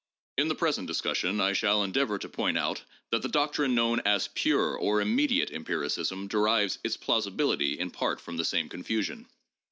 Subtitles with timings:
[0.35, 4.29] In the present discussion I shall endeavor to point out that the doctrine known as
[4.33, 9.27] 'pure' or 'immediate' empiricism derives its plausibility in part from the same confusion.